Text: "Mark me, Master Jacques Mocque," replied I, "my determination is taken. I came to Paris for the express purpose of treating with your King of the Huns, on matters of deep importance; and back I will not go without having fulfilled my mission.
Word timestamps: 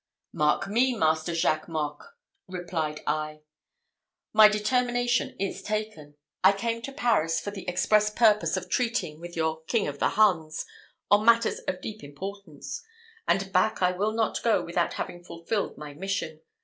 "Mark 0.33 0.67
me, 0.67 0.95
Master 0.97 1.35
Jacques 1.35 1.67
Mocque," 1.67 2.15
replied 2.47 3.01
I, 3.05 3.41
"my 4.33 4.47
determination 4.47 5.35
is 5.39 5.61
taken. 5.61 6.15
I 6.43 6.53
came 6.53 6.81
to 6.81 6.91
Paris 6.91 7.39
for 7.39 7.51
the 7.51 7.69
express 7.69 8.09
purpose 8.09 8.57
of 8.57 8.67
treating 8.67 9.19
with 9.19 9.35
your 9.37 9.61
King 9.65 9.87
of 9.87 9.99
the 9.99 10.09
Huns, 10.09 10.65
on 11.11 11.23
matters 11.23 11.59
of 11.67 11.81
deep 11.81 12.03
importance; 12.03 12.83
and 13.27 13.53
back 13.53 13.83
I 13.83 13.91
will 13.91 14.13
not 14.13 14.41
go 14.41 14.63
without 14.65 14.93
having 14.93 15.23
fulfilled 15.23 15.77
my 15.77 15.93
mission. 15.93 16.41